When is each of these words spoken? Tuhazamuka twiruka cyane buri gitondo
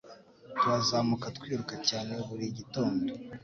Tuhazamuka 0.57 1.25
twiruka 1.37 1.73
cyane 1.87 2.11
buri 2.27 2.45
gitondo 2.57 3.09